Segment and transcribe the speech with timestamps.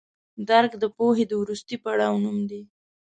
[0.49, 2.61] درک د پوهې د وروستي پړاو نوم دی.